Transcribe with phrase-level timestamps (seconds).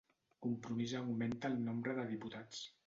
[0.45, 2.69] Compromís augmenta el nombre de diputats